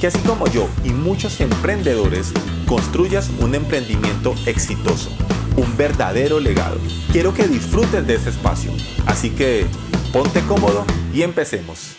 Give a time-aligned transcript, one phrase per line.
[0.00, 2.32] que así como yo y muchos emprendedores
[2.66, 5.10] construyas un emprendimiento exitoso,
[5.56, 6.78] un verdadero legado.
[7.12, 8.72] Quiero que disfrutes de ese espacio,
[9.06, 9.66] así que
[10.10, 11.96] ponte cómodo y empecemos.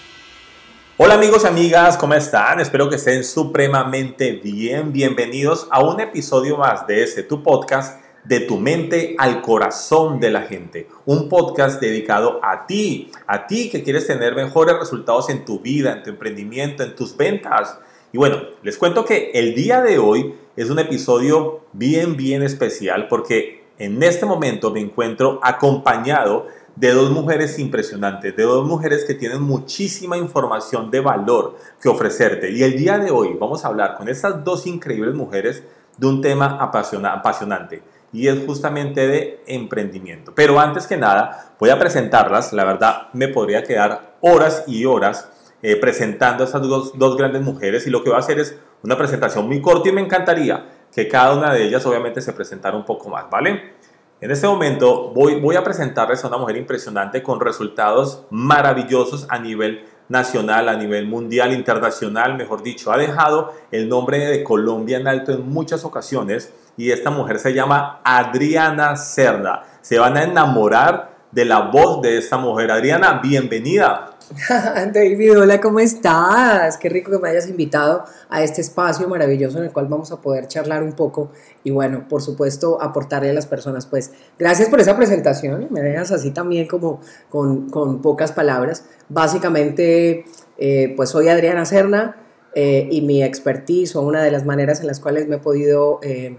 [0.97, 2.59] Hola amigos y amigas, ¿cómo están?
[2.59, 4.91] Espero que estén supremamente bien.
[4.91, 10.31] Bienvenidos a un episodio más de este tu podcast de tu mente al corazón de
[10.31, 10.87] la gente.
[11.05, 15.93] Un podcast dedicado a ti, a ti que quieres tener mejores resultados en tu vida,
[15.93, 17.77] en tu emprendimiento, en tus ventas
[18.13, 23.07] y bueno, les cuento que el día de hoy es un episodio bien, bien especial
[23.07, 29.13] porque en este momento me encuentro acompañado de dos mujeres impresionantes, de dos mujeres que
[29.13, 32.51] tienen muchísima información de valor que ofrecerte.
[32.51, 35.63] Y el día de hoy vamos a hablar con estas dos increíbles mujeres
[35.97, 37.81] de un tema apasionante
[38.13, 40.33] y es justamente de emprendimiento.
[40.35, 42.53] Pero antes que nada, voy a presentarlas.
[42.53, 45.29] La verdad, me podría quedar horas y horas
[45.61, 48.57] eh, presentando a estas dos, dos, grandes mujeres y lo que va a hacer es
[48.83, 52.75] una presentación muy corta y me encantaría que cada una de ellas obviamente se presentara
[52.75, 53.73] un poco más, ¿vale?
[54.19, 59.39] En este momento voy, voy a presentarles a una mujer impresionante con resultados maravillosos a
[59.39, 65.07] nivel nacional, a nivel mundial, internacional, mejor dicho, ha dejado el nombre de Colombia en
[65.07, 69.63] alto en muchas ocasiones y esta mujer se llama Adriana Cerda.
[69.81, 72.71] Se van a enamorar de la voz de esta mujer.
[72.71, 74.10] Adriana, bienvenida.
[74.93, 76.77] David, hola, ¿cómo estás?
[76.77, 80.21] Qué rico que me hayas invitado a este espacio maravilloso en el cual vamos a
[80.21, 81.31] poder charlar un poco
[81.63, 83.85] y bueno, por supuesto, aportarle a las personas.
[83.85, 88.85] Pues gracias por esa presentación, me dejas así también como con, con pocas palabras.
[89.09, 90.23] Básicamente,
[90.57, 92.15] eh, pues soy Adriana Serna
[92.55, 95.99] eh, y mi expertise o una de las maneras en las cuales me he podido...
[96.03, 96.37] Eh,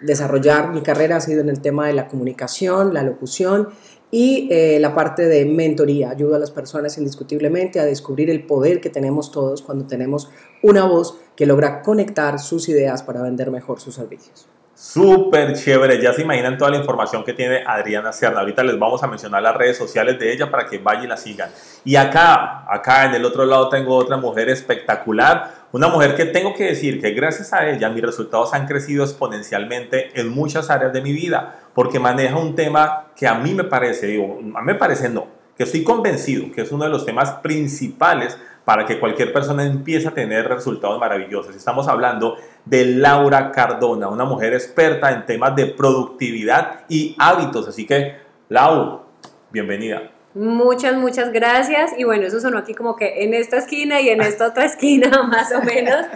[0.00, 3.70] desarrollar mi carrera ha sido en el tema de la comunicación, la locución
[4.14, 6.10] y eh, la parte de mentoría.
[6.10, 10.30] Ayuda a las personas indiscutiblemente a descubrir el poder que tenemos todos cuando tenemos
[10.62, 14.46] una voz que logra conectar sus ideas para vender mejor sus servicios.
[14.74, 18.40] Súper chévere, ya se imaginan toda la información que tiene Adriana Serna.
[18.40, 21.16] Ahorita les vamos a mencionar las redes sociales de ella para que vayan y la
[21.16, 21.50] sigan.
[21.84, 26.54] Y acá, acá en el otro lado tengo otra mujer espectacular, una mujer que tengo
[26.54, 31.00] que decir que gracias a ella mis resultados han crecido exponencialmente en muchas áreas de
[31.00, 34.74] mi vida, porque maneja un tema que a mí me parece, digo, a mí me
[34.74, 39.32] parece no, que estoy convencido que es uno de los temas principales para que cualquier
[39.32, 41.56] persona empiece a tener resultados maravillosos.
[41.56, 47.66] Estamos hablando de Laura Cardona, una mujer experta en temas de productividad y hábitos.
[47.66, 48.18] Así que,
[48.48, 49.02] Lau,
[49.50, 50.12] bienvenida.
[50.34, 51.92] Muchas, muchas gracias.
[51.98, 55.22] Y bueno, eso sonó aquí como que en esta esquina y en esta otra esquina,
[55.28, 56.06] más o menos.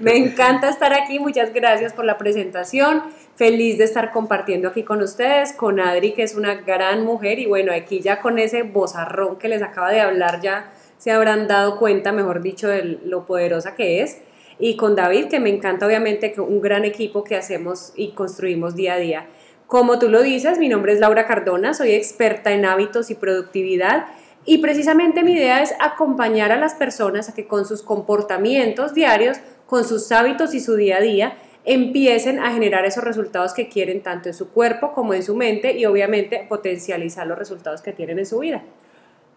[0.00, 1.18] Me encanta estar aquí.
[1.18, 3.02] Muchas gracias por la presentación.
[3.36, 7.38] Feliz de estar compartiendo aquí con ustedes, con Adri, que es una gran mujer.
[7.38, 11.48] Y bueno, aquí ya con ese bozarrón que les acaba de hablar, ya se habrán
[11.48, 14.18] dado cuenta, mejor dicho, de lo poderosa que es.
[14.58, 18.76] Y con David, que me encanta obviamente que un gran equipo que hacemos y construimos
[18.76, 19.26] día a día.
[19.66, 24.06] Como tú lo dices, mi nombre es Laura Cardona, soy experta en hábitos y productividad
[24.46, 29.38] y precisamente mi idea es acompañar a las personas a que con sus comportamientos diarios,
[29.66, 34.02] con sus hábitos y su día a día, empiecen a generar esos resultados que quieren
[34.02, 38.18] tanto en su cuerpo como en su mente y obviamente potencializar los resultados que tienen
[38.18, 38.62] en su vida.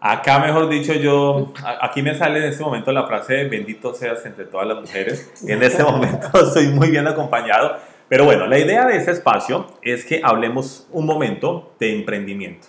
[0.00, 4.44] Acá, mejor dicho, yo, aquí me sale en este momento la frase bendito seas entre
[4.44, 5.32] todas las mujeres.
[5.46, 10.04] En este momento estoy muy bien acompañado pero bueno, la idea de este espacio es
[10.04, 12.68] que hablemos un momento de emprendimiento.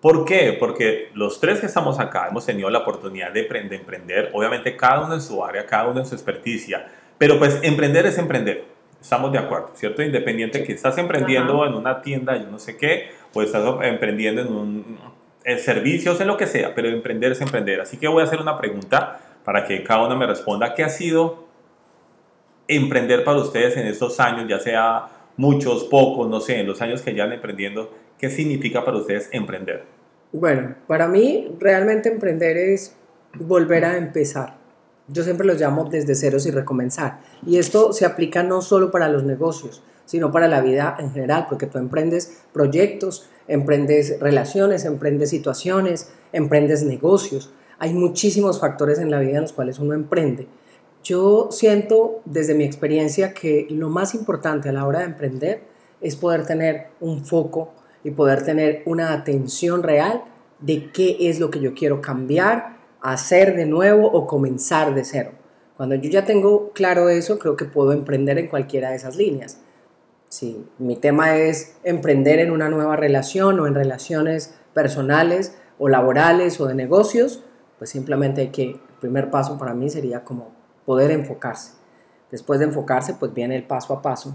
[0.00, 0.54] ¿Por qué?
[0.58, 5.14] Porque los tres que estamos acá hemos tenido la oportunidad de, emprender, obviamente cada uno
[5.14, 8.64] en su área, cada uno en su experticia, pero pues emprender es emprender.
[9.00, 10.02] Estamos de acuerdo, ¿cierto?
[10.02, 14.48] Independiente que estás emprendiendo en una tienda, yo no sé qué, o estás emprendiendo en,
[14.48, 14.98] un,
[15.44, 17.80] en servicios, en lo que sea, pero emprender es emprender.
[17.80, 20.74] Así que voy a hacer una pregunta para que cada uno me responda.
[20.74, 21.43] ¿Qué ha sido
[22.68, 27.02] emprender para ustedes en estos años, ya sea muchos, pocos, no sé, en los años
[27.02, 29.84] que llevan emprendiendo, ¿qué significa para ustedes emprender?
[30.32, 32.96] Bueno, para mí realmente emprender es
[33.34, 34.56] volver a empezar.
[35.08, 37.20] Yo siempre los llamo desde ceros y recomenzar.
[37.46, 41.46] Y esto se aplica no solo para los negocios, sino para la vida en general,
[41.48, 47.52] porque tú emprendes proyectos, emprendes relaciones, emprendes situaciones, emprendes negocios.
[47.78, 50.46] Hay muchísimos factores en la vida en los cuales uno emprende
[51.04, 55.60] Yo siento desde mi experiencia que lo más importante a la hora de emprender
[56.00, 60.24] es poder tener un foco y poder tener una atención real
[60.60, 65.32] de qué es lo que yo quiero cambiar, hacer de nuevo o comenzar de cero.
[65.76, 69.60] Cuando yo ya tengo claro eso, creo que puedo emprender en cualquiera de esas líneas.
[70.30, 76.58] Si mi tema es emprender en una nueva relación o en relaciones personales o laborales
[76.62, 77.44] o de negocios,
[77.76, 81.72] pues simplemente hay que, el primer paso para mí sería como poder enfocarse.
[82.30, 84.34] Después de enfocarse, pues viene el paso a paso,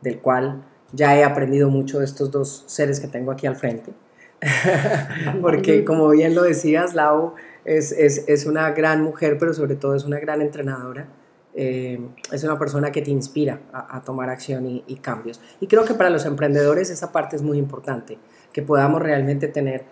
[0.00, 3.92] del cual ya he aprendido mucho de estos dos seres que tengo aquí al frente.
[5.40, 7.34] Porque como bien lo decías, Lau
[7.64, 11.08] es, es, es, una gran mujer, pero sobre todo es una gran entrenadora.
[11.54, 11.98] Eh,
[12.30, 15.40] es una persona que te inspira a, a tomar acción y, y, cambios.
[15.60, 18.18] Y creo que para los emprendedores esa parte es muy importante,
[18.52, 19.84] que podamos realmente tener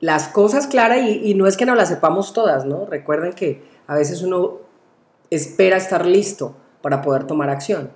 [0.00, 2.86] las cosas claras y, y no es que no las sepamos todas, ¿no?
[2.86, 4.63] Recuerden que a veces uno
[5.34, 7.90] espera estar listo para poder tomar acción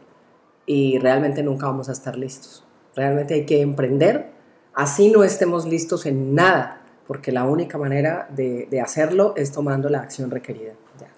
[0.67, 2.65] y realmente nunca vamos a estar listos.
[2.95, 4.31] Realmente hay que emprender,
[4.75, 9.89] así no estemos listos en nada, porque la única manera de, de hacerlo es tomando
[9.89, 10.73] la acción requerida.
[11.01, 11.09] Ya.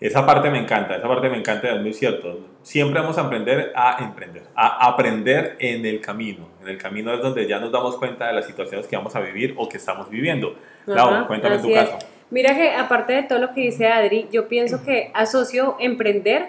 [0.00, 2.40] Esa parte me encanta, esa parte me encanta, es muy cierto.
[2.62, 6.48] Siempre vamos a aprender a emprender, a aprender en el camino.
[6.60, 9.20] En el camino es donde ya nos damos cuenta de las situaciones que vamos a
[9.20, 10.54] vivir o que estamos viviendo.
[10.84, 11.88] Lau, cuéntame tu es.
[11.88, 12.06] caso.
[12.30, 16.48] Mira que aparte de todo lo que dice Adri, yo pienso que asocio emprender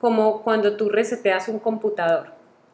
[0.00, 2.28] como cuando tú reseteas un computador.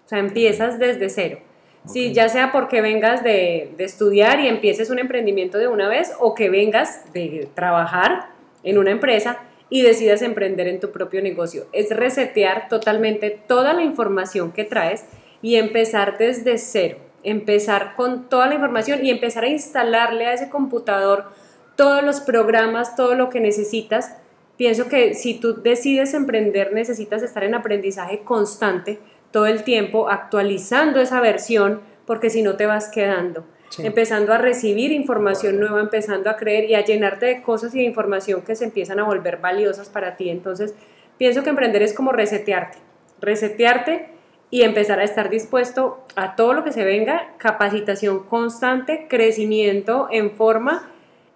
[0.04, 1.38] O sea, empiezas desde cero.
[1.84, 1.92] Okay.
[1.92, 6.12] Si ya sea porque vengas de, de, estudiar y empieces un emprendimiento de una vez
[6.20, 8.28] o que vengas de trabajar
[8.62, 9.40] en una empresa
[9.72, 11.66] y decidas emprender en tu propio negocio.
[11.72, 15.06] Es resetear totalmente toda la información que traes
[15.40, 16.98] y empezar desde cero.
[17.24, 21.32] Empezar con toda la información y empezar a instalarle a ese computador
[21.76, 24.16] todos los programas, todo lo que necesitas
[24.56, 29.00] pienso que si tú decides emprender necesitas estar en aprendizaje constante
[29.32, 33.44] todo el tiempo, actualizando esa versión, porque si no te vas quedando.
[33.70, 33.86] Sí.
[33.86, 37.84] Empezando a recibir información nueva, empezando a creer y a llenarte de cosas y de
[37.84, 40.28] información que se empiezan a volver valiosas para ti.
[40.28, 40.74] Entonces,
[41.16, 42.78] pienso que emprender es como resetearte,
[43.20, 44.10] resetearte
[44.50, 50.32] y empezar a estar dispuesto a todo lo que se venga, capacitación constante, crecimiento en
[50.32, 50.91] forma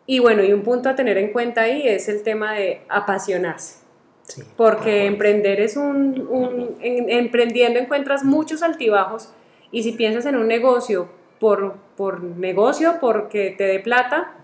[0.07, 3.85] y bueno, y un punto a tener en cuenta ahí es el tema de apasionarse.
[4.23, 9.33] Sí, porque emprender es un, un en, emprendiendo encuentras muchos altibajos
[9.71, 11.09] y si piensas en un negocio
[11.39, 14.35] por, por negocio, porque te dé plata,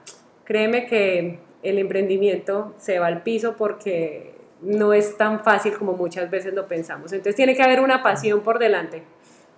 [0.45, 6.31] créeme que el emprendimiento se va al piso porque no es tan fácil como muchas
[6.31, 7.13] veces lo pensamos.
[7.13, 9.03] Entonces tiene que haber una pasión por delante.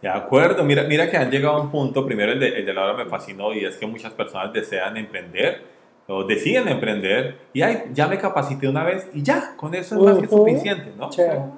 [0.00, 2.74] De acuerdo, mira, mira que han llegado a un punto, primero el de, el de
[2.74, 5.62] la hora me fascinó y es que muchas personas desean emprender,
[6.06, 10.02] o deciden emprender y ay, ya me capacité una vez y ya, con eso es
[10.02, 10.20] más uh -huh.
[10.20, 11.10] que suficiente, ¿no?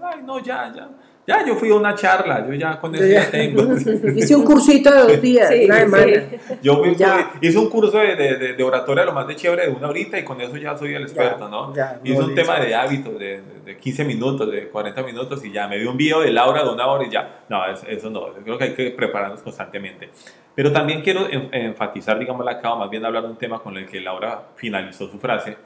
[0.02, 0.88] Ay, no, ya, ya.
[1.26, 3.62] Ya, yo fui a una charla, yo ya con eso ya, ya tengo.
[4.16, 6.06] Hice un cursito de dos días, sí, una semana.
[6.06, 6.54] Sí.
[6.62, 7.32] Yo fui, ya.
[7.40, 10.24] hice un curso de, de, de, oratoria lo más de chévere de una horita y
[10.24, 11.74] con eso ya soy el experto, ¿no?
[11.74, 15.66] Ya, hice un tema de hábitos de, de, 15 minutos, de 40 minutos y ya
[15.66, 17.40] me dio un video de Laura de una hora y ya.
[17.48, 20.10] No, eso no, yo creo que hay que prepararnos constantemente.
[20.56, 23.86] Pero también quiero enfatizar, digamos, acá, o más bien hablar de un tema con el
[23.86, 25.56] que Laura finalizó su frase,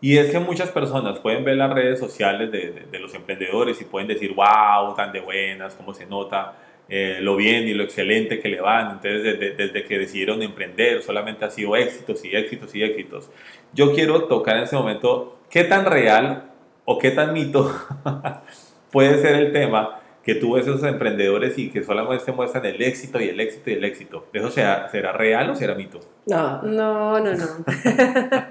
[0.00, 3.80] y es que muchas personas pueden ver las redes sociales de, de, de los emprendedores
[3.80, 7.84] y pueden decir, wow, tan de buenas, cómo se nota, eh, lo bien y lo
[7.84, 8.92] excelente que le van.
[8.92, 13.30] Entonces, desde, desde, que decidieron emprender, solamente ha sido éxitos y éxitos y éxitos.
[13.72, 16.50] Yo quiero tocar en ese momento qué tan real
[16.84, 17.74] o qué tan mito
[18.92, 23.20] puede ser el tema que tú ves esos emprendedores y que solamente muestran el éxito
[23.20, 24.26] y el éxito y el éxito.
[24.32, 26.00] ¿Eso será, será real o será mito?
[26.26, 27.46] No, no, no, no.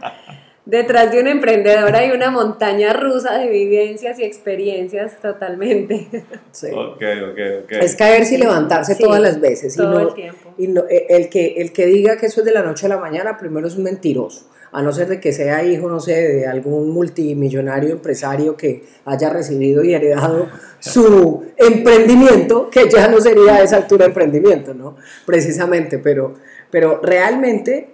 [0.65, 6.07] Detrás de un emprendedor hay una montaña rusa de vivencias y experiencias totalmente.
[6.51, 6.67] Sí.
[6.71, 7.01] Ok,
[7.31, 7.71] ok, ok.
[7.81, 9.75] Es caerse y levantarse Sí, todas las veces.
[9.75, 10.53] todo y no, el tiempo.
[10.59, 12.89] Y no, eh, el, que, el que diga que eso es de la noche a
[12.89, 14.47] la mañana, primero es un mentiroso.
[14.73, 19.29] A no ser de que sea hijo, no sé, de algún multimillonario empresario que haya
[19.29, 20.47] recibido y heredado
[20.79, 24.97] su emprendimiento, que ya no sería a esa altura emprendimiento, ¿no?
[25.25, 26.33] Precisamente, pero,
[26.71, 27.89] pero realmente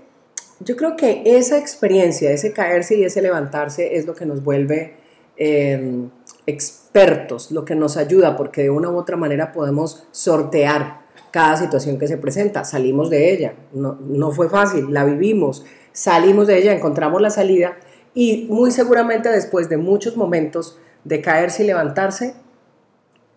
[0.62, 4.96] yo creo que esa experiencia, ese caerse y ese levantarse es lo que nos vuelve
[5.38, 6.08] eh,
[6.46, 11.98] expertos, lo que nos ayuda, porque de una u otra manera podemos sortear cada situación
[11.98, 12.66] que se presenta.
[12.66, 17.78] Salimos de ella, no, no fue fácil, la vivimos, salimos de ella, encontramos la salida
[18.14, 22.36] y muy seguramente después de muchos momentos de caerse y levantarse,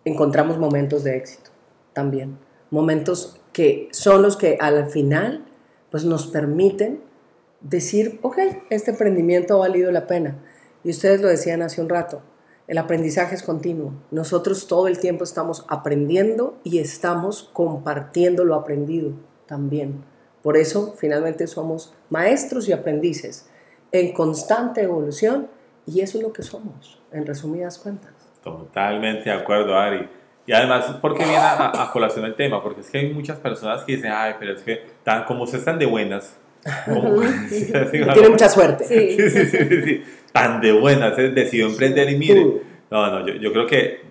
[0.05, 1.51] encontramos momentos de éxito
[1.93, 2.37] también.
[2.69, 5.45] Momentos que son los que al final
[5.91, 7.01] pues nos permiten
[7.61, 8.37] decir, ok,
[8.69, 10.37] este emprendimiento ha valido la pena.
[10.83, 12.21] Y ustedes lo decían hace un rato,
[12.65, 13.93] El aprendizaje es continuo.
[14.09, 19.11] Nosotros todo el tiempo estamos aprendiendo y estamos compartiendo lo aprendido
[19.47, 20.05] también.
[20.43, 23.49] Por eso finalmente somos maestros y aprendices
[23.91, 25.47] en constante evolución
[25.87, 28.11] y eso es lo que somos, en resumidas cuentas.
[28.43, 30.07] Totalmente de acuerdo, Ari.
[30.45, 32.61] Y además, ¿por qué viene a, colación el tema?
[32.61, 35.61] Porque es que hay muchas personas que dicen, ay, pero es que tan, como ustedes
[35.61, 36.37] están de buenas,
[36.85, 37.21] como,
[38.13, 38.83] tiene mucha suerte.
[38.83, 39.29] Sí.
[39.29, 42.61] Sí, sí, sí, tan de buenas, decidió emprender y mire.
[42.91, 44.01] No, no, yo, yo creo que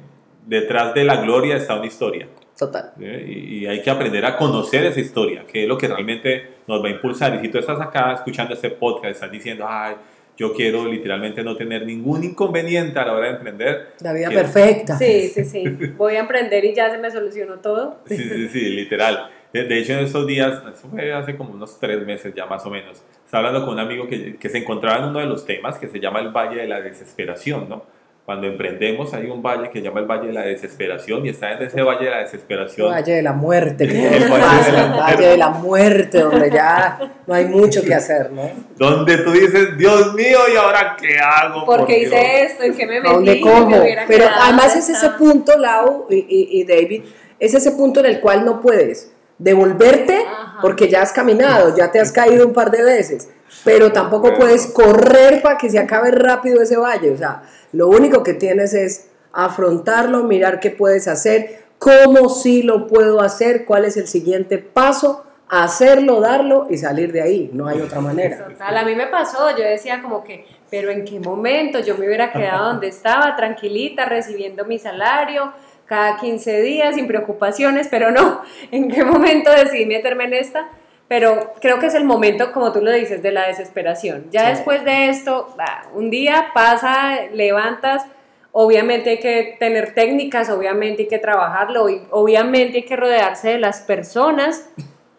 [0.46, 2.26] detrás de la gloria está una historia.
[2.62, 2.92] Total.
[2.96, 6.86] Y, hay que aprender a conocer esa historia, que es lo que realmente nos va
[6.86, 7.34] a impulsar.
[7.34, 9.96] Y si tú estás acá escuchando este podcast, estás diciendo, ay,
[10.36, 13.88] yo quiero literalmente no tener ningún inconveniente a la hora de emprender.
[14.00, 14.96] La vida perfecta.
[14.96, 15.64] Sí, sí, sí.
[15.96, 17.98] Voy a emprender y ya se me solucionó todo.
[18.06, 19.28] Sí, sí, sí, literal.
[19.52, 22.70] De, hecho, en estos días, eso fue hace como unos tres meses ya más o
[22.70, 25.78] menos, estaba hablando con un amigo que, que se encontraba en uno de los temas
[25.78, 27.84] que se llama el Valle de la Desesperación, ¿no?
[28.32, 31.52] Cuando emprendemos hay un valle que se llama el Valle de la Desesperación y está
[31.52, 32.86] en ese Valle de la Desesperación.
[32.86, 33.84] El Valle de la Muerte.
[34.16, 38.50] el, valle de la, Muerte, donde ya no hay mucho que hacer, ¿no?
[38.78, 41.66] Donde tú dices, Dios mío, ¿y ahora qué hago?
[41.66, 42.62] ¿Por qué hice esto?
[42.62, 43.12] ¿En qué me metí?
[43.12, 43.84] ¿Dónde como?
[44.08, 47.02] Pero además es ese punto, Lau y, David,
[47.38, 50.24] es ese punto en el cual no puedes devolverte
[50.62, 53.28] porque ya has caminado, ya te has caído un par de veces,
[53.64, 57.42] pero tampoco puedes correr para que se acabe rápido ese valle, o sea
[57.72, 63.64] lo único que tienes es afrontarlo, mirar qué puedes hacer, cómo sí lo puedo hacer,
[63.64, 67.50] cuál es el siguiente paso, hacerlo, darlo y salir de ahí.
[67.52, 68.48] No hay otra manera.
[68.48, 72.06] Total, a mí me pasó, yo decía como que, pero ¿en qué momento yo me
[72.06, 75.52] hubiera quedado donde estaba, tranquilita, recibiendo mi salario?
[75.84, 78.40] cada 15 días sin preocupaciones, pero no,
[78.70, 80.70] ¿en qué momento decidí meterme en esta?
[81.08, 84.26] Pero creo que es el momento, como tú lo dices, de la desesperación.
[84.30, 85.54] Ya después de esto,
[85.94, 88.06] un día pasa, levantas,
[88.52, 93.80] obviamente hay que tener técnicas, obviamente hay que trabajarlo, obviamente hay que rodearse de las
[93.80, 94.70] personas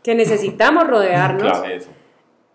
[0.03, 1.61] que necesitamos rodearnos.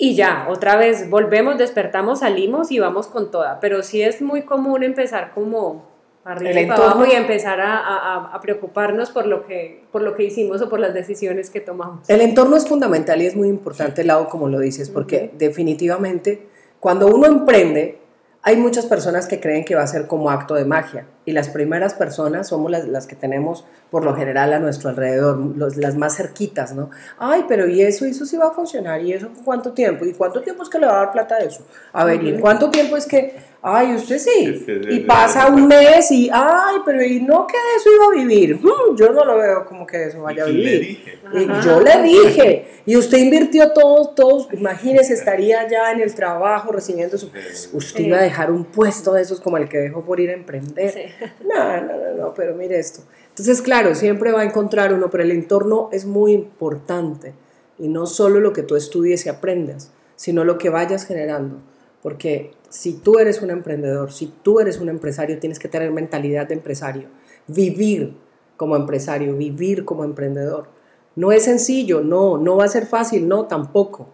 [0.01, 3.59] Y ya, otra vez volvemos, despertamos, salimos y vamos con toda.
[3.59, 5.88] Pero sí es muy común empezar como
[6.29, 10.61] arriba y abajo y empezar a, a, preocuparnos por lo, que, por lo que hicimos
[10.61, 12.09] o por las decisiones que tomamos.
[12.09, 16.47] El entorno es fundamental y es muy importante, lado como lo dices, porque definitivamente
[16.81, 17.99] cuando uno emprende,
[18.43, 21.51] hay muchas personas que creen que va a ser como acto de magia y las
[21.51, 25.39] primeras personas somos las, las que tenemos por lo general a nuestro alrededor,
[25.77, 26.89] las más cerquitas, ¿no?
[27.19, 28.07] Ay, pero ¿y eso?
[28.07, 29.03] ¿Eso sí va a funcionar?
[29.03, 30.07] ¿Y eso cuánto tiempo?
[30.07, 31.67] ¿Y cuánto tiempo es que le va a dar plata a eso?
[31.93, 34.65] A ver, ¿y cuánto tiempo es que Ay, usted sí.
[34.89, 38.55] y pasa un mes y, ay, pero ¿y no que de eso iba a vivir?
[38.57, 41.19] Hmm, yo no lo veo como que de eso vaya a vivir.
[41.35, 42.67] Y yo le dije.
[42.87, 47.31] Y usted invirtió todo, todos, imagínese, estaría ya en el trabajo recibiendo su...
[47.73, 50.35] Usted iba a dejar un puesto de esos como el que dejó por ir a
[50.35, 51.13] emprender.
[51.45, 53.01] No, no, no, no, pero mire esto.
[53.31, 57.35] Entonces, claro, siempre va a encontrar uno, pero el entorno es muy importante.
[57.79, 61.59] Y no solo lo que tú estudies y aprendas, sino lo que vayas generando.
[62.03, 66.49] Porque si tú eres un emprendedor, si tú eres un empresario, tienes que tener mentalidad
[66.49, 67.09] de empresario,
[67.47, 68.15] vivir
[68.57, 70.69] como empresario, vivir como emprendedor.
[71.17, 74.09] No es sencillo, no, no va a ser fácil, no, tampoco.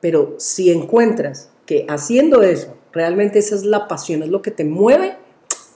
[0.00, 4.64] Pero si encuentras que haciendo eso, realmente esa es la pasión, es lo que te
[4.64, 5.16] mueve,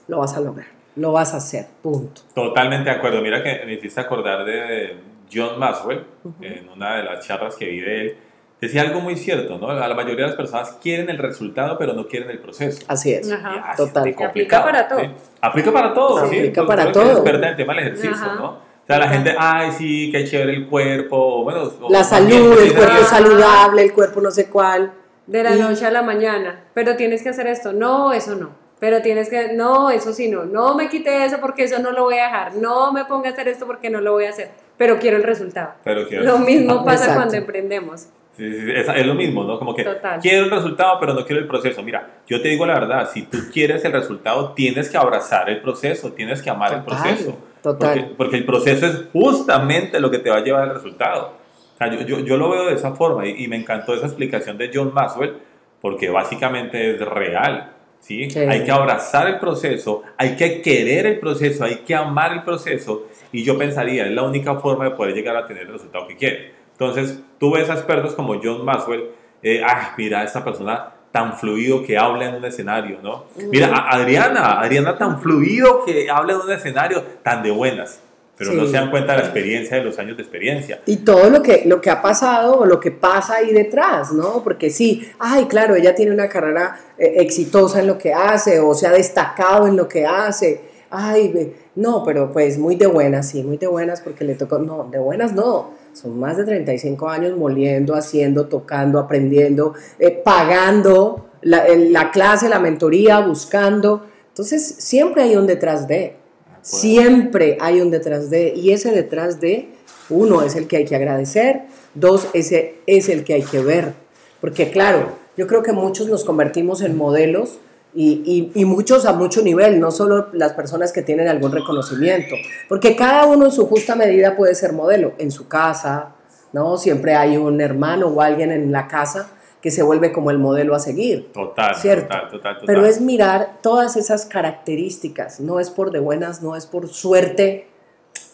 [0.07, 2.21] lo vas a lograr, lo vas a hacer, punto.
[2.33, 3.21] Totalmente de acuerdo.
[3.21, 4.97] Mira que me hiciste acordar de
[5.33, 6.05] John Maxwell,
[6.41, 8.17] en una de las charlas que vi de él,
[8.61, 9.73] decía algo muy cierto, ¿no?
[9.73, 12.83] La mayoría de las personas quieren el resultado, pero no quieren el proceso.
[12.87, 13.29] Así es,
[13.77, 14.15] total.
[14.23, 15.01] Aplica para todo.
[15.41, 16.37] Aplica para todo, sí.
[16.37, 17.25] Aplica para todo.
[17.25, 18.75] en el tema del ejercicio, ¿no?
[18.85, 21.71] O sea, la gente, ay, sí, qué chévere el cuerpo, bueno...
[21.89, 24.93] La salud, el cuerpo saludable, el cuerpo no sé cuál.
[25.25, 28.64] De la noche a la mañana, pero tienes que hacer esto, no, eso no.
[28.79, 32.03] Pero tienes que, no, eso sí, no, no me quite eso porque eso no lo
[32.03, 34.51] voy a dejar, no me ponga a hacer esto porque no lo voy a hacer,
[34.77, 35.73] pero quiero el resultado.
[35.83, 38.09] Pero quiero lo mismo pasa cuando emprendemos.
[38.37, 39.57] Sí, es, lo mismo, ¿no?
[39.57, 39.85] Como que
[40.21, 41.81] quiero el resultado, pero no quiero el proceso.
[41.83, 45.61] Mira, yo te digo la verdad, si tú quieres el resultado, tienes que abrazar el
[45.61, 47.37] proceso, tienes que amar el proceso.
[47.61, 48.13] Total.
[48.17, 51.33] Porque, el proceso es justamente lo que te va a llevar al resultado.
[51.73, 54.57] O sea, yo, yo, yo, lo veo de esa forma y, me encantó esa explicación
[54.57, 55.37] de John Maxwell,
[55.81, 57.71] porque básicamente es real.
[58.05, 58.27] ¿Sí?
[58.47, 63.07] Hay que abrazar el proceso, hay que querer el proceso, hay que amar el proceso
[63.31, 66.15] y yo pensaría, es la única forma de poder llegar a tener el resultado que
[66.15, 66.51] quieres.
[66.73, 69.05] Entonces, tú ves a expertos como John Maxwell,
[69.41, 73.25] eh, ah, mira, esta persona tan fluido que habla en un escenario, ¿no?
[73.49, 78.01] Mira, Adriana, Adriana tan fluido que habla en un escenario, tan de buenas.
[78.37, 78.57] Pero Sí.
[78.57, 80.81] no se dan cuenta de la experiencia de los años de experiencia.
[80.85, 84.43] Y todo lo que, lo que ha pasado o lo que pasa ahí detrás, ¿no?
[84.43, 88.73] Porque sí, ay, claro, ella tiene una carrera eh, exitosa en lo que hace o
[88.73, 90.61] se ha destacado en lo que hace.
[90.89, 94.87] Ay, no, pero pues muy de buenas, sí, muy de buenas porque le tocó, no,
[94.91, 95.73] de buenas no.
[95.93, 102.59] Son más de 35 años moliendo, haciendo, tocando, aprendiendo, eh, pagando la, la clase, la
[102.59, 104.05] mentoría, buscando.
[104.29, 106.17] Entonces, siempre hay un detrás de.
[106.65, 109.69] Siempre hay un detrás de, y ese detrás de,
[110.09, 111.61] uno es el que hay que agradecer,
[111.93, 113.93] dos, ese es el que hay que ver.
[114.41, 117.59] Porque claro, yo creo que muchos nos convertimos en modelos
[117.93, 122.35] y, y- y muchos a mucho nivel, no solo las personas que tienen algún reconocimiento,
[122.67, 126.15] porque cada uno en su justa medida puede ser modelo, en su casa,
[126.51, 126.77] ¿no?
[126.77, 129.29] Siempre hay un hermano o alguien en la casa
[129.65, 131.31] que se vuelve como el modelo a seguir.
[131.33, 132.03] Total, Cierto.
[132.03, 132.65] total, total, total.
[132.67, 137.65] Pero es mirar todas esas características, no es por de buenas, no es por suerte.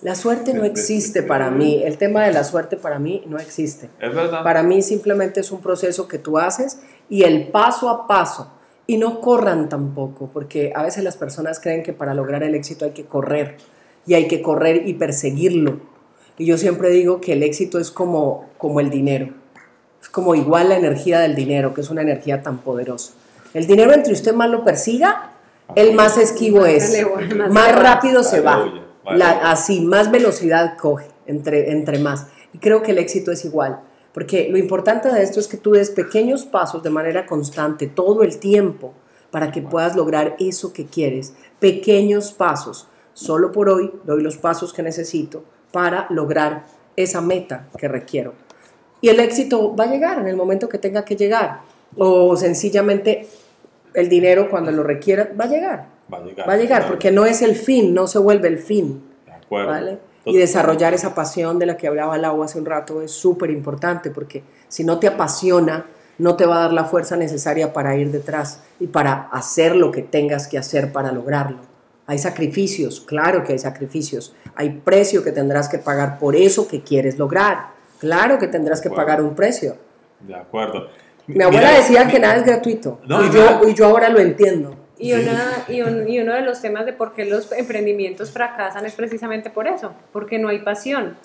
[0.01, 3.89] La suerte no existe para mí, el tema de la suerte para mí no existe.
[4.01, 4.43] Es verdad.
[4.43, 8.51] Para mí simplemente es un proceso que tú haces y el paso a paso.
[8.85, 12.83] Y no corran tampoco, porque a veces las personas creen que para lograr el éxito
[12.83, 13.55] hay que correr
[14.05, 15.79] y hay que correr y perseguirlo.
[16.37, 19.40] Y yo siempre digo que el éxito es como, como el dinero.
[20.01, 23.13] Es como igual la energía del dinero, que es una energía tan poderosa.
[23.53, 25.31] El dinero entre usted más lo persiga,
[25.75, 26.91] el más esquivo es,
[27.49, 28.65] más rápido se va.
[29.15, 32.27] La- así, más velocidad coge entre, entre más.
[32.53, 33.79] Y creo que el éxito es igual,
[34.13, 38.23] porque lo importante de esto es que tú des pequeños pasos de manera constante todo
[38.23, 38.93] el tiempo
[39.31, 41.33] para que puedas lograr eso que quieres.
[41.59, 42.87] Pequeños pasos.
[43.13, 46.65] Solo por hoy doy los pasos que necesito para lograr
[46.95, 48.33] esa meta que requiero.
[49.01, 51.61] Y el éxito va a llegar en el momento que tenga que llegar.
[51.97, 53.27] O sencillamente
[53.93, 55.87] el dinero cuando lo requiera va a llegar.
[56.11, 56.49] Va a llegar.
[56.49, 59.03] Va a llegar porque no es el fin, no se vuelve el fin.
[59.25, 59.67] De acuerdo.
[59.67, 59.97] ¿vale?
[60.23, 64.11] Y desarrollar esa pasión de la que hablaba Lau hace un rato es súper importante
[64.11, 65.87] porque si no te apasiona,
[66.19, 69.91] no te va a dar la fuerza necesaria para ir detrás y para hacer lo
[69.91, 71.57] que tengas que hacer para lograrlo.
[72.05, 74.35] Hay sacrificios, claro que hay sacrificios.
[74.55, 77.71] Hay precio que tendrás que pagar por eso que quieres lograr.
[78.01, 79.77] Claro que tendrás que pagar un precio.
[80.19, 80.89] De acuerdo.
[81.27, 82.99] Mi abuela Mira, decía que nada es gratuito.
[83.07, 84.75] No, y, yo, mira- y yo ahora lo entiendo.
[84.97, 88.85] Y, una, y, un- y uno de los temas de por qué los emprendimientos fracasan
[88.85, 91.15] es precisamente por eso, porque no hay pasión.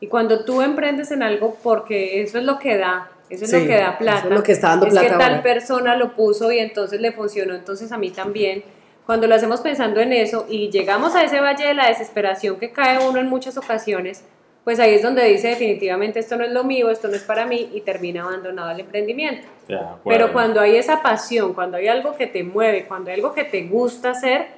[0.00, 3.60] Y cuando tú emprendes en algo, porque eso es lo que da, eso es Sí,
[3.60, 4.18] lo que da plata.
[4.18, 5.42] eso es lo que está dando es plata que tal ahora.
[5.42, 8.62] persona lo puso y entonces le funcionó, entonces a mí también.
[9.06, 12.72] Cuando lo hacemos pensando en eso y llegamos a ese valle de la desesperación que
[12.72, 14.24] cae uno en muchas ocasiones,
[14.66, 17.46] pues ahí es donde dice definitivamente esto no es lo mío, esto no es para
[17.46, 19.46] mí y termina abandonado el emprendimiento.
[19.68, 20.00] De acuerdo.
[20.04, 23.44] Pero cuando hay esa pasión, cuando hay algo que te mueve, cuando hay algo que
[23.44, 24.48] te gusta hacer,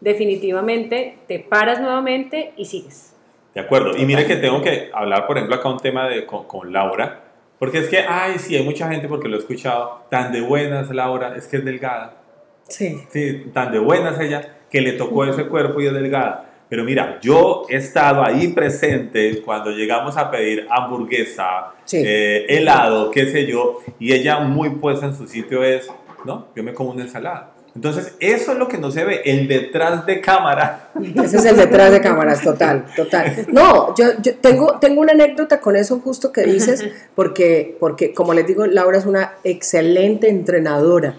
[0.00, 3.14] definitivamente te paras nuevamente y sigues.
[3.54, 3.94] De acuerdo.
[3.94, 7.24] Y mire que tengo que hablar, por ejemplo, acá un tema de, con, con Laura.
[7.58, 10.88] Porque es que, ay, sí, hay mucha gente, porque lo he escuchado, tan de buenas
[10.88, 12.14] Laura, es que es delgada.
[12.68, 13.02] Sí.
[13.10, 16.47] Sí, tan de buenas ella, que le tocó ese cuerpo y es delgada.
[16.68, 22.02] Pero mira, yo he estado ahí presente cuando llegamos a pedir hamburguesa, Sí.
[22.04, 25.88] eh, helado, qué sé yo, y ella muy puesta en su sitio es,
[26.26, 27.52] no, yo me como una ensalada.
[27.74, 30.88] Entonces, eso es lo que no se ve, el detrás de cámara.
[31.22, 33.46] Ese es el detrás de cámaras, total, total.
[33.52, 38.34] No, yo, yo tengo, tengo una anécdota con eso justo que dices, porque, porque como
[38.34, 41.14] les digo, Laura es una excelente entrenadora.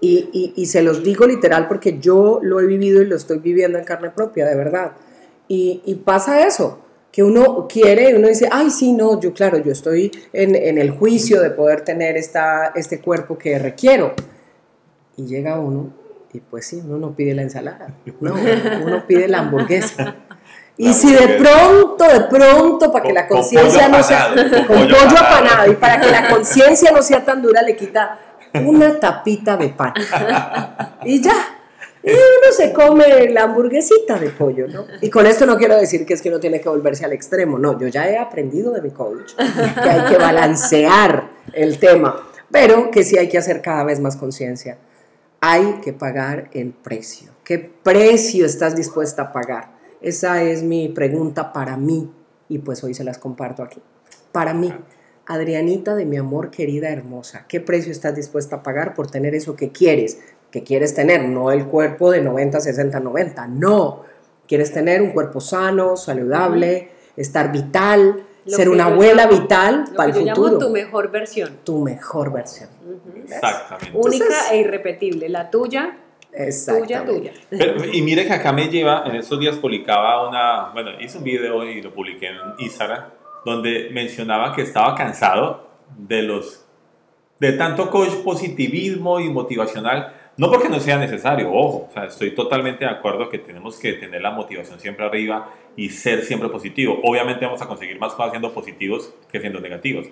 [0.00, 3.38] Y, y- y se los digo literal porque yo lo he vivido y lo estoy
[3.38, 4.92] viviendo en carne propia, de verdad.
[5.46, 6.78] Y, y pasa eso,
[7.12, 10.90] que uno quiere uno dice, ay, sí, no, yo claro, yo estoy en, en el
[10.92, 14.14] juicio de poder tener esta, este cuerpo que requiero.
[15.16, 15.92] Y llega uno
[16.32, 18.34] y pues sí, uno no pide la ensalada, no,
[18.84, 20.14] uno pide la hamburguesa.
[20.76, 24.28] Y La si de pronto, de pronto, para que Con- la con conciencia no sea,
[24.32, 28.18] con con pollo apanado, y para que la conciencia no sea tan dura, le quita
[28.54, 29.94] una tapita de pan.
[31.04, 31.60] Y ya.
[32.02, 34.86] Y uno se come la hamburguesita de pollo, ¿no?
[35.02, 37.58] Y con esto no quiero decir que es que uno tiene que volverse al extremo,
[37.58, 42.90] no, yo ya he aprendido de mi coach que hay que balancear el tema, pero
[42.90, 44.78] que sí hay que hacer cada vez más conciencia.
[45.42, 47.32] Hay que pagar el precio.
[47.44, 49.70] ¿Qué precio estás dispuesta a pagar?
[50.00, 52.10] Esa es mi pregunta para mí
[52.48, 53.82] y pues hoy se las comparto aquí.
[54.32, 54.72] Para mí,
[55.34, 59.54] Adrianita de mi amor querida hermosa, ¿qué precio estás dispuesta a pagar por tener eso
[59.54, 60.18] que quieres?
[60.50, 64.02] Que quieres tener, no el cuerpo de 90, 60, 90, no.
[64.48, 69.96] Quieres tener un cuerpo sano, saludable, estar vital, Lo ser una abuela llamo- vital Lo
[69.96, 70.48] para que el yo futuro.
[70.54, 71.58] llamo tu mejor versión.
[71.62, 72.68] tu mejor versión.
[73.24, 73.90] Exactamente.
[73.96, 75.28] Única Entonces- e irrepetible.
[75.28, 75.96] La tuya
[76.66, 77.32] Tuya, tuya.
[77.50, 81.24] Pero, y mire que acá me lleva, en estos días publicaba una, bueno, hice un
[81.24, 83.04] video y lo publiqué en Instagram,
[83.44, 86.66] donde mencionaba que estaba cansado de los,
[87.38, 92.34] de tanto coach positivismo y motivacional, no porque no sea necesario, ojo, o sea, estoy
[92.34, 96.98] totalmente de acuerdo que tenemos que tener la motivación siempre arriba y ser siempre positivo.
[97.02, 100.06] Obviamente vamos a conseguir más cosas siendo positivos que siendo negativos,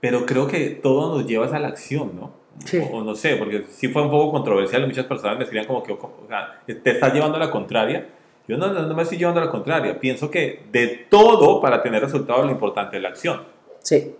[0.00, 2.32] pero creo que todo nos lleva a la acción, ¿no?
[2.64, 2.78] Sí.
[2.78, 5.82] O, o no sé, porque sí fue un poco controversial, muchas personas me decían como
[5.82, 8.08] que o sea, te estás llevando a la contraria.
[8.46, 11.82] Yo no, no, no me estoy llevando a la contraria, pienso que de todo para
[11.82, 13.42] tener resultados lo importante es la acción.
[13.82, 14.14] Sí,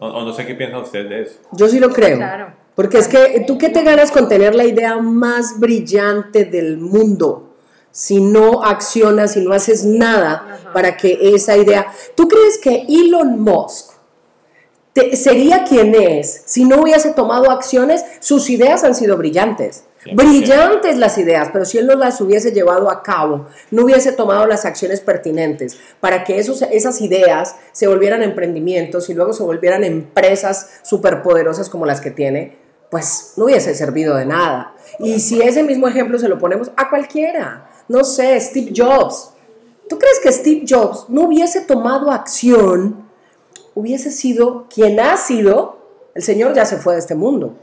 [0.00, 1.38] O, o no sé qué piensan ustedes de eso.
[1.52, 2.16] yo sí lo creo.
[2.16, 2.52] Claro.
[2.74, 7.54] Porque es que tú qué te ganas con tener la idea más brillante del mundo
[7.92, 10.72] si no accionas, si no haces nada Ajá.
[10.72, 11.86] para que esa idea...
[12.16, 13.92] ¿Tú crees que Elon Musk
[14.92, 18.04] te- sería quien es si no hubiese tomado acciones?
[18.18, 19.84] Sus ideas han sido brillantes.
[20.04, 20.14] 100%.
[20.16, 24.46] Brillantes las ideas, pero si él no las hubiese llevado a cabo, no hubiese tomado
[24.46, 29.84] las acciones pertinentes para que esos, esas ideas se volvieran emprendimientos y luego se volvieran
[29.84, 32.58] empresas superpoderosas como las que tiene,
[32.90, 34.74] pues no hubiese servido de nada.
[34.98, 39.30] Y si ese mismo ejemplo se lo ponemos a cualquiera, no sé, Steve Jobs.
[39.88, 43.08] ¿Tú crees que Steve Jobs no hubiese tomado acción,
[43.74, 45.78] hubiese sido quien ha sido?
[46.14, 47.56] El Señor ya se fue de este mundo.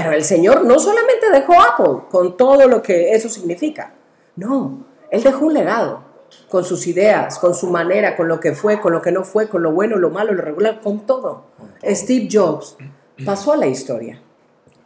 [0.00, 3.94] Pero el Señor no solamente dejó Apple con todo lo que eso significa.
[4.36, 6.02] No, Él dejó un legado
[6.48, 9.48] con sus ideas, con su manera, con lo que fue, con lo que no fue,
[9.48, 11.46] con lo bueno, lo malo, lo regular, con todo.
[11.84, 12.76] Steve Jobs
[13.24, 14.22] pasó a la historia,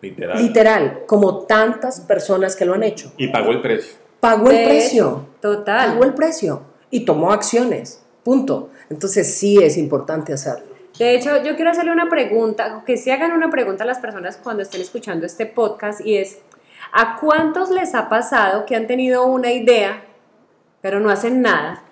[0.01, 0.39] Literal.
[0.43, 3.13] literal, como tantas personas que lo han hecho.
[3.19, 3.97] Y pagó el precio.
[4.19, 5.91] Pagó el precio, Total.
[5.91, 8.03] pagó el precio y tomó acciones.
[8.23, 8.71] Punto.
[8.89, 10.72] Entonces sí es importante hacerlo.
[11.03, 14.37] De hecho, yo quiero hacerle una pregunta, que se hagan una pregunta a las personas
[14.37, 16.39] cuando estén escuchando este podcast y es,
[16.93, 20.05] ¿a cuántos les ha pasado que han tenido una idea,
[20.81, 21.83] pero no hacen nada?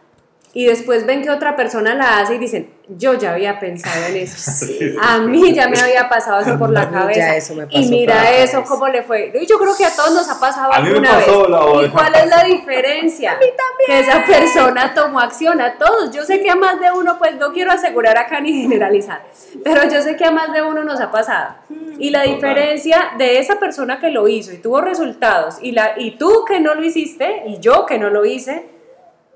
[0.53, 4.16] Y después ven que otra persona la hace y dicen, yo ya había pensado en
[4.16, 4.66] eso.
[5.03, 7.37] A mí ya me había pasado eso por A la mí cabeza.
[7.37, 8.62] eso y mira eso, cabeza.
[8.68, 9.33] cómo le fue.
[9.40, 11.50] Y Yo creo que a todos nos ha pasado A mí me alguna pasó, vez.
[11.50, 13.38] la ¿Y cuál es la diferencia?
[13.87, 16.11] Que esa persona tomó acción a todos.
[16.11, 19.22] Yo sé que a más de uno, pues no quiero asegurar acá ni generalizar,
[19.64, 21.55] pero yo sé que a más de uno nos ha pasado.
[21.98, 26.12] Y la diferencia de esa persona que lo hizo y tuvo resultados y, la, y
[26.18, 28.66] tú que no lo hiciste y yo que no lo hice,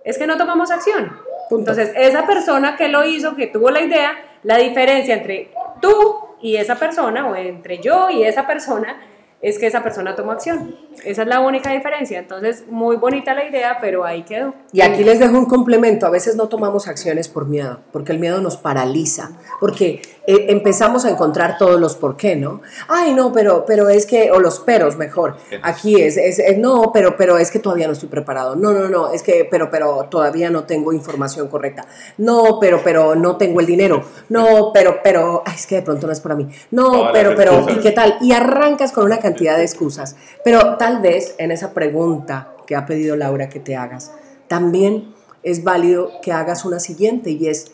[0.04, 1.18] es que no tomamos acción.
[1.48, 1.70] Punto.
[1.70, 6.56] Entonces, esa persona que lo hizo, que tuvo la idea, la diferencia entre tú y
[6.56, 8.96] esa persona, o entre yo y esa persona,
[9.44, 10.74] es que esa persona tomó acción.
[11.04, 12.18] Esa es la única diferencia.
[12.18, 14.54] Entonces, muy bonita la idea, pero ahí quedó.
[14.72, 16.06] Y aquí les dejo un complemento.
[16.06, 21.04] A veces no tomamos acciones por miedo, porque el miedo nos paraliza, porque eh, empezamos
[21.04, 22.62] a encontrar todos los por qué, ¿no?
[22.88, 25.36] Ay, no, pero, pero es que, o los peros mejor.
[25.62, 28.56] Aquí es, es, es, no, pero, pero es que todavía no estoy preparado.
[28.56, 31.86] No, no, no, es que, pero, pero todavía no tengo información correcta.
[32.16, 34.04] No, pero, pero no tengo el dinero.
[34.30, 36.48] No, pero, pero, ay, es que de pronto no es para mí.
[36.70, 37.66] No, Todas pero, pero.
[37.68, 38.16] ¿y qué tal?
[38.22, 40.16] Y arrancas con una cantidad de excusas.
[40.44, 44.12] Pero tal vez en esa pregunta que ha pedido Laura que te hagas,
[44.48, 47.72] también es válido que hagas una siguiente y es,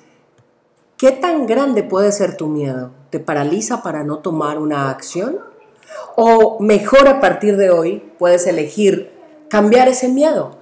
[0.96, 2.90] ¿qué tan grande puede ser tu miedo?
[3.10, 5.38] ¿Te paraliza para no tomar una acción?
[6.16, 9.12] O mejor a partir de hoy puedes elegir
[9.48, 10.58] cambiar ese miedo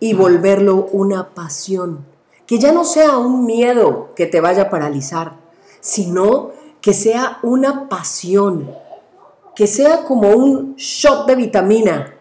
[0.00, 2.04] y volverlo una pasión.
[2.46, 5.32] Que ya no sea un miedo que te vaya a paralizar,
[5.80, 8.70] sino que sea una pasión,
[9.56, 12.14] que sea como un shot de vitamina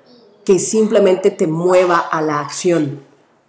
[0.46, 3.04] que simplemente te mueva a la acción.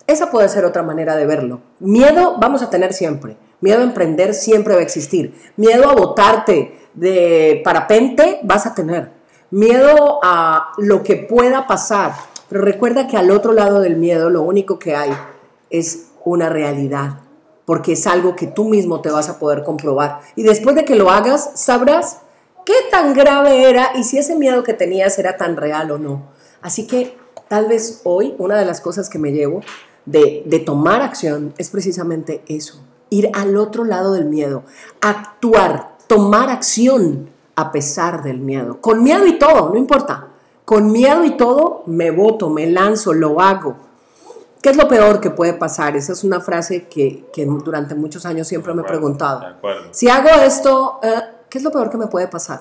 [0.08, 1.60] Esa puede ser otra manera de verlo.
[1.78, 3.36] Miedo vamos a tener siempre.
[3.60, 5.34] Miedo a emprender siempre va a existir.
[5.56, 9.12] Miedo a botarte de parapente vas a tener.
[9.50, 12.12] Miedo a lo que pueda pasar.
[12.48, 15.12] Pero recuerda que al otro lado del miedo lo único que hay
[15.70, 17.20] es una realidad.
[17.64, 20.20] Porque es algo que tú mismo te vas a poder comprobar.
[20.34, 22.22] Y después de que lo hagas, sabrás
[22.66, 26.24] qué tan grave era y si ese miedo que tenías era tan real o no.
[26.60, 27.16] Así que
[27.48, 29.62] tal vez hoy una de las cosas que me llevo
[30.04, 34.64] de, de tomar acción es precisamente eso, ir al otro lado del miedo,
[35.00, 40.28] actuar, tomar acción a pesar del miedo, con miedo y todo, no importa,
[40.64, 43.76] con miedo y todo me voto, me lanzo, lo hago.
[44.60, 45.96] ¿Qué es lo peor que puede pasar?
[45.96, 49.44] Esa es una frase que, que durante muchos años siempre me he preguntado.
[49.92, 52.60] Si hago esto, eh, ¿qué es lo peor que me puede pasar?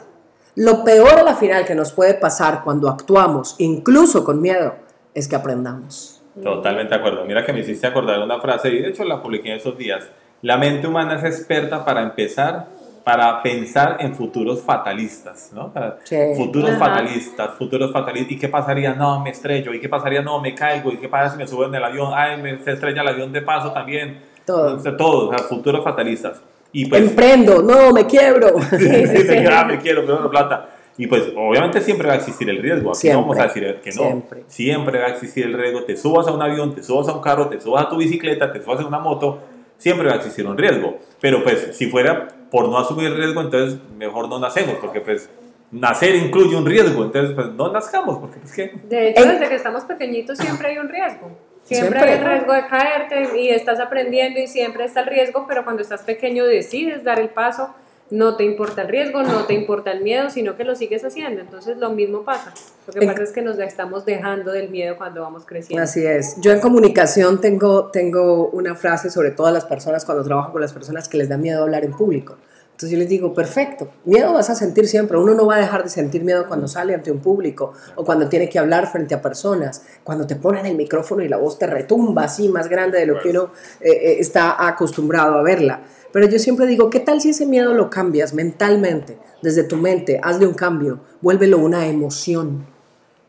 [0.56, 4.76] Lo peor a la final que nos puede pasar cuando actuamos, incluso con miedo,
[5.14, 6.24] es que aprendamos.
[6.42, 7.26] Totalmente de acuerdo.
[7.26, 10.08] Mira que me hiciste acordar una frase y de hecho la publiqué en esos días.
[10.42, 12.68] La mente humana es experta para empezar
[13.06, 15.72] para pensar en futuros fatalistas, ¿no?
[16.04, 16.18] Sí.
[16.36, 16.80] Futuros Ajá.
[16.80, 18.32] fatalistas, futuros fatalistas.
[18.32, 18.96] ¿Y qué pasaría?
[18.96, 19.76] No, me estrello.
[19.76, 20.24] ¿Y qué pasaría?
[20.24, 20.92] No, me caigo.
[20.92, 22.12] ¿Y qué pasa si me subo en el avión?
[22.16, 24.22] Ay, me se estrella el avión de paso también.
[24.44, 24.76] Todo.
[24.76, 26.42] O sea, todo, o sea, futuros fatalistas.
[26.78, 28.60] Y pues, Emprendo, no, me quiebro.
[28.78, 30.72] sí, sí, sí, ah, me quiero, me doy plata.
[30.98, 32.90] Y pues, obviamente siempre va a existir el riesgo.
[32.90, 34.02] Aquí Siempre, no vamos a decir que no.
[34.02, 34.44] siempre.
[34.48, 35.86] Siempre va a existir el riesgo.
[35.86, 38.52] Te subas a un avión, te subas a un carro, te subas a tu bicicleta,
[38.52, 39.40] te subas a una moto,
[39.78, 41.00] siempre va a existir un riesgo.
[41.22, 45.30] Pero pues, si fuera por no asumir el riesgo, entonces mejor no nacemos, porque pues
[45.72, 47.06] nacer incluye un riesgo.
[47.06, 48.74] Entonces, pues no nazcamos, porque pues qué.
[48.84, 51.38] De hecho, desde que estamos pequeñitos siempre hay un riesgo.
[51.66, 52.12] Siempre, Siempre.
[52.12, 55.82] hay el riesgo de caerte y estás aprendiendo y siempre está el riesgo, pero cuando
[55.82, 57.74] estás pequeño decides dar el paso,
[58.12, 61.42] no te importa el riesgo, no te importa el miedo, sino que lo sigues haciendo.
[61.42, 62.54] Entonces lo mismo pasa.
[62.86, 65.84] Lo que pasa es que nos estamos dejando del miedo cuando vamos creciendo.
[65.84, 66.40] Así es.
[66.40, 70.72] Yo en comunicación tengo, tengo una frase sobre todas las personas cuando trabajo con las
[70.72, 72.38] personas que les da miedo hablar en público.
[72.76, 75.18] Entonces yo les digo, perfecto, miedo vas a sentir siempre.
[75.18, 78.28] Uno no va a dejar de sentir miedo cuando sale ante un público o cuando
[78.28, 81.68] tiene que hablar frente a personas, cuando te ponen el micrófono y la voz te
[81.68, 85.84] retumba así más grande de lo que uno eh, eh, está acostumbrado a verla.
[86.12, 90.20] Pero yo siempre digo, ¿qué tal si ese miedo lo cambias mentalmente, desde tu mente?
[90.22, 92.66] Hazle un cambio, vuélvelo una emoción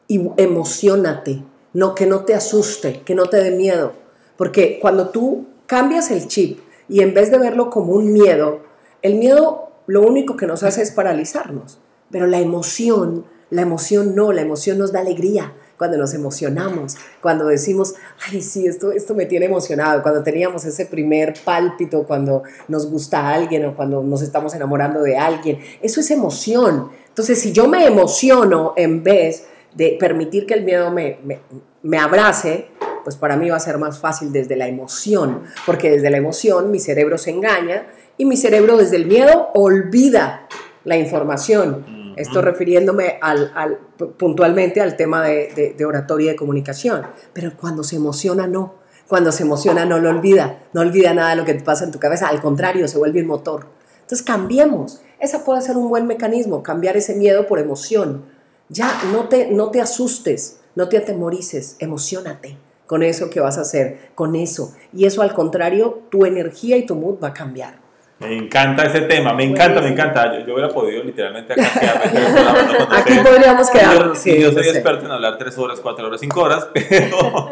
[0.09, 3.93] y emocionate, no, que no te asuste, que no te dé miedo.
[4.37, 8.66] Porque cuando tú cambias el chip y en vez de verlo como un miedo,
[9.03, 11.79] el miedo lo único que nos hace es paralizarnos.
[12.11, 17.47] Pero la emoción, la emoción no, la emoción nos da alegría cuando nos emocionamos, cuando
[17.47, 17.95] decimos,
[18.31, 23.29] ay, sí, esto, esto me tiene emocionado, cuando teníamos ese primer pálpito, cuando nos gusta
[23.29, 25.59] alguien o cuando nos estamos enamorando de alguien.
[25.83, 26.91] Eso es emoción.
[27.09, 31.41] Entonces, si yo me emociono en vez de permitir que el miedo me, me,
[31.83, 32.69] me abrace,
[33.05, 36.71] pues para mí va a ser más fácil desde la emoción, porque desde la emoción
[36.71, 37.87] mi cerebro se engaña
[38.19, 40.47] y mi cerebro desde el miedo olvida
[40.85, 41.85] la información.
[42.17, 43.79] Esto refiriéndome al, al-
[44.17, 47.03] puntualmente al tema de, de- de oratoria y de comunicación.
[47.35, 48.75] Pero cuando se emociona, no.
[49.07, 50.63] Cuando se emociona, no lo olvida.
[50.73, 52.29] No olvida nada de lo que te pasa en tu cabeza.
[52.29, 53.67] Al contrario, se vuelve el motor.
[54.01, 55.03] Entonces, cambiemos.
[55.21, 58.25] Esa puede ser un buen mecanismo, cambiar ese miedo por emoción.
[58.71, 63.63] Ya, no te, no te asustes, no te atemorices, emocionate con eso que vas a
[63.63, 64.73] hacer, con eso.
[64.93, 67.81] Y eso, al contrario, tu energía y tu mood va a cambiar.
[68.19, 70.39] Me encanta ese tema, me encanta, me encanta.
[70.39, 74.19] Yo, yo hubiera podido literalmente acá quedarme Aquí podríamos quedarnos.
[74.19, 77.51] sí, yo soy experto en hablar tres horas, cuatro horas, cinco horas, pero,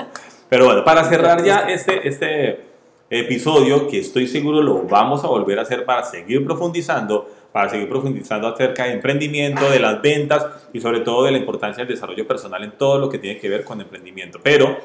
[0.49, 2.65] pero bueno, para cerrar ya este, este
[3.11, 7.89] episodio, que estoy seguro lo vamos a volver a hacer para seguir profundizando, para seguir
[7.89, 12.27] profundizando acerca de emprendimiento, de las ventas y sobre todo de la importancia del desarrollo
[12.27, 14.41] personal en todo lo que tiene que ver con emprendimiento.
[14.43, 14.79] Pero,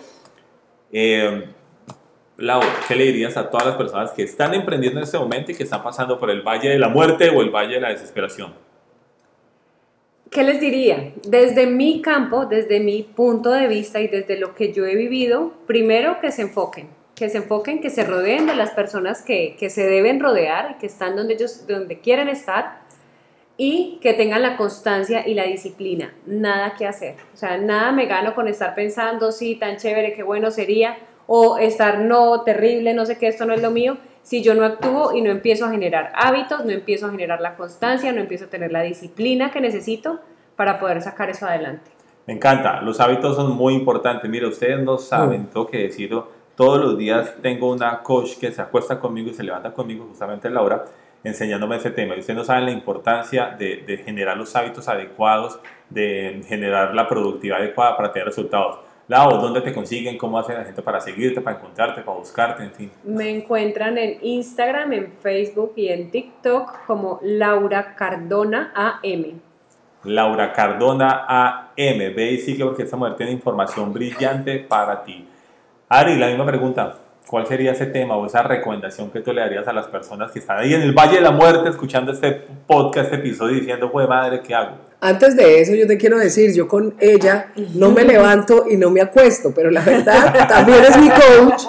[0.91, 1.45] eh,
[2.39, 5.55] Lau, ¿qué le dirías a todas las personas que están emprendiendo en este momento y
[5.55, 8.53] que están pasando por el valle de la muerte o el valle de la desesperación?
[10.31, 11.11] ¿Qué les diría?
[11.27, 15.53] Desde mi campo, desde mi punto de vista y desde lo que yo he vivido,
[15.67, 19.69] primero que se enfoquen, que se enfoquen, que se rodeen de las personas que, que
[19.69, 22.81] se deben rodear, que están donde ellos, donde quieren estar
[23.57, 27.15] y que tengan la constancia y la disciplina, nada que hacer.
[27.33, 30.97] O sea, nada me gano con estar pensando, sí, tan chévere, qué bueno sería,
[31.31, 34.65] o estar, no, terrible, no sé qué, esto no es lo mío, si yo no
[34.65, 38.45] actúo y no empiezo a generar hábitos, no empiezo a generar la constancia, no empiezo
[38.45, 40.21] a tener la disciplina que necesito
[40.55, 41.91] para poder sacar eso adelante.
[42.25, 44.27] Me encanta, los hábitos son muy importantes.
[44.27, 48.63] Mira, ustedes no saben, tengo que decirlo, todos los días tengo una coach que se
[48.63, 50.83] acuesta conmigo y se levanta conmigo, justamente Laura,
[51.23, 52.15] enseñándome ese tema.
[52.15, 55.59] Y ustedes no saben la importancia de, de generar los hábitos adecuados,
[55.91, 58.88] de generar la productividad adecuada para tener resultados.
[59.09, 60.19] Lau, ¿dónde te consiguen?
[60.19, 62.91] ¿Cómo hace la gente para seguirte, para encontrarte, para buscarte, en fin?
[63.03, 69.41] Me encuentran en Instagram, en Facebook y en TikTok como Laura Cardona AM.
[70.03, 71.65] Laura Cardona AM.
[71.75, 75.27] Ve y sigue porque esta mujer tiene información brillante para ti.
[75.89, 76.95] Ari, la misma pregunta.
[77.27, 80.39] ¿Cuál sería ese tema o esa recomendación que tú le darías a las personas que
[80.39, 82.31] están ahí en el Valle de la Muerte escuchando este
[82.65, 84.89] podcast, este episodio, diciendo, pues madre, ¿qué hago?
[85.01, 88.89] Antes de eso, yo te quiero decir, yo con ella no me levanto y no
[88.89, 91.63] me acuesto, pero la verdad también es mi coach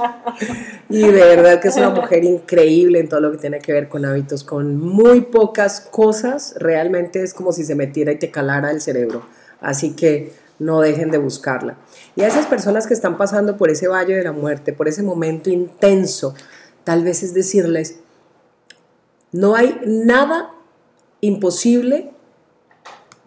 [0.89, 3.89] y de verdad que es una mujer increíble en todo lo que tiene que ver
[3.89, 8.73] con hábitos, con muy pocas cosas, realmente es como si se metiera y te calara
[8.73, 9.23] el cerebro,
[9.61, 11.79] así que no dejen de buscarla.
[12.15, 15.03] Y a esas personas que están pasando por ese valle de la muerte, por ese
[15.03, 16.35] momento intenso,
[16.85, 17.99] tal vez es decirles,
[19.33, 20.53] no hay nada
[21.21, 22.13] imposible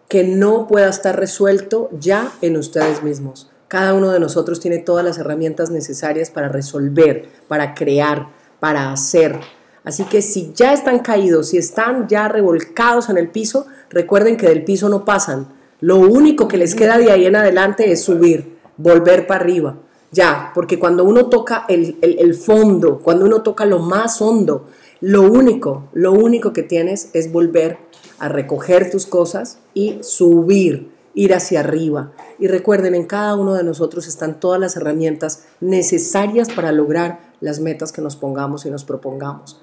[0.08, 3.50] que no pueda estar resuelto ya en ustedes mismos.
[3.68, 8.28] Cada uno de nosotros tiene todas las herramientas necesarias para resolver, para crear,
[8.60, 9.40] para hacer.
[9.82, 14.48] Así que si ya están caídos, si están ya revolcados en el piso, recuerden que
[14.48, 15.48] del piso no pasan.
[15.84, 19.76] Lo único que les queda de ahí en adelante es subir, volver para arriba.
[20.12, 24.64] Ya, porque cuando uno toca el, el fondo, cuando uno toca lo más hondo,
[25.02, 27.76] lo único, lo único que tienes es volver
[28.18, 32.12] a recoger tus cosas y subir, ir hacia arriba.
[32.38, 37.60] Y recuerden, en cada uno de nosotros están todas las herramientas necesarias para lograr las
[37.60, 39.60] metas que nos pongamos y nos propongamos.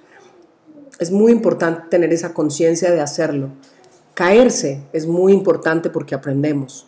[0.99, 3.49] Es muy importante tener esa conciencia de hacerlo.
[4.21, 6.85] Caerse es muy importante porque aprendemos.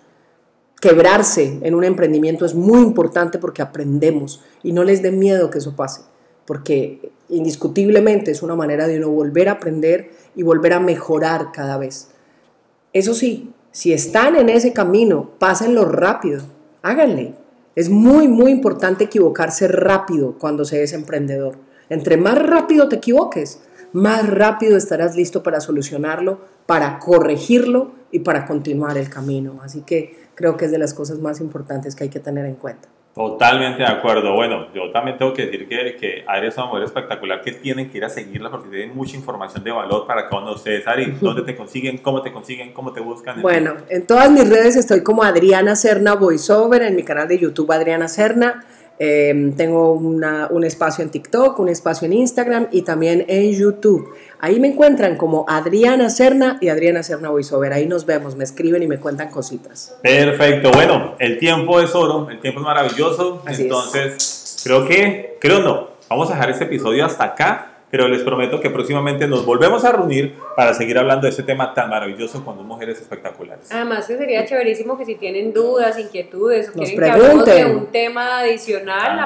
[0.79, 5.57] Quebrarse en un emprendimiento es muy importante porque aprendemos y no les dé miedo que
[5.57, 6.01] eso pase,
[6.45, 11.79] porque indiscutiblemente es una manera de uno volver a aprender y volver a mejorar cada
[11.79, 12.09] vez.
[12.93, 16.43] Eso sí, si están en ese camino, pásenlo rápido,
[16.83, 17.33] háganle.
[17.75, 21.55] Es muy, muy importante equivocarse rápido cuando se es emprendedor.
[21.89, 23.59] Entre más rápido te equivoques,
[23.91, 29.59] más rápido estarás listo para solucionarlo, para corregirlo y para continuar el camino.
[29.63, 32.55] Así que creo que es de las cosas más importantes que hay que tener en
[32.55, 32.89] cuenta.
[33.13, 34.33] Totalmente de acuerdo.
[34.33, 37.87] Bueno, yo también tengo que decir que, que Ari es una mujer espectacular que tienen
[37.87, 40.87] que ir a seguirla porque tienen mucha información de valor para cada uno de ustedes.
[40.87, 41.99] Ari, ¿dónde te consiguen?
[41.99, 42.73] ¿Cómo te consiguen?
[42.73, 43.39] ¿Cómo te buscan?
[43.43, 47.71] Bueno, en todas mis redes estoy como Adriana Serna Voiceover, en mi canal de YouTube
[47.71, 48.65] Adriana Serna.
[48.99, 54.13] Em, tengo un espacio en TikTok, un espacio en Instagram y también en YouTube.
[54.39, 57.73] Ahí me encuentran como Adriana Serna y Adriana Serna Voiceover.
[57.73, 59.97] Ahí nos vemos, me escriben y me cuentan cositas.
[60.01, 60.71] Perfecto.
[60.71, 63.41] Bueno, el tiempo es oro, el tiempo es maravilloso.
[63.47, 68.59] entonces, creo que, creo no, vamos a dejar este episodio hasta acá pero les prometo
[68.59, 72.57] que próximamente nos volvemos a reunir para seguir hablando de este tema tan maravilloso con
[72.57, 73.71] dos mujeres espectaculares.
[73.71, 77.91] Además que sería chéverísimo que si tienen dudas, inquietudes o quieren que hablemos de un
[77.91, 79.19] tema adicional,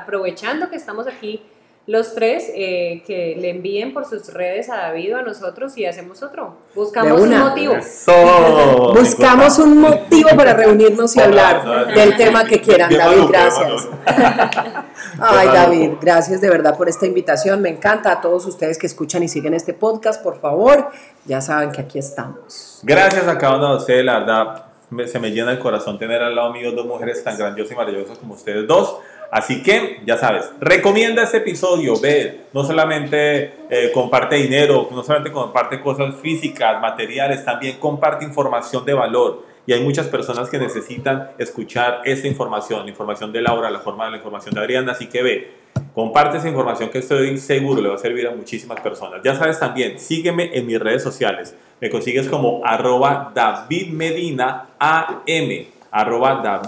[0.00, 1.42] aprovechando que estamos aquí
[1.88, 5.86] los tres eh, que le envíen por sus redes a David o a nosotros y
[5.86, 6.58] hacemos otro.
[6.74, 7.74] Buscamos un motivo.
[8.94, 12.92] Buscamos un motivo para reunirnos y hablar del tema que quieran.
[12.94, 13.88] David, gracias.
[15.18, 17.62] Ay, David, gracias de verdad por esta invitación.
[17.62, 20.22] Me encanta a todos ustedes que escuchan y siguen este podcast.
[20.22, 20.90] Por favor,
[21.24, 22.80] ya saben que aquí estamos.
[22.82, 24.64] Gracias a cada uno de ustedes, la verdad.
[25.06, 28.18] Se me llena el corazón tener al lado mío dos mujeres tan grandiosas y maravillosas
[28.18, 28.98] como ustedes dos.
[29.30, 35.30] Así que, ya sabes, recomienda este episodio, ve, no solamente eh, comparte dinero, no solamente
[35.30, 39.44] comparte cosas físicas, materiales, también comparte información de valor.
[39.66, 44.06] Y hay muchas personas que necesitan escuchar esta información, la información de Laura, la forma
[44.06, 44.92] de la información de Adriana.
[44.92, 45.50] Así que ve,
[45.94, 49.20] comparte esa información que estoy seguro le va a servir a muchísimas personas.
[49.22, 51.54] Ya sabes también, sígueme en mis redes sociales.
[51.82, 56.62] Me consigues como arroba David Medina AM, arroba.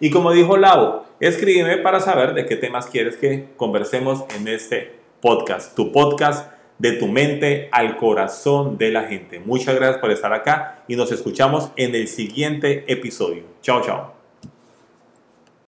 [0.00, 4.92] Y como dijo Lau, escríbeme para saber de qué temas quieres que conversemos en este
[5.20, 9.40] podcast, tu podcast de tu mente al corazón de la gente.
[9.40, 13.42] Muchas gracias por estar acá y nos escuchamos en el siguiente episodio.
[13.62, 14.17] Chao, chao.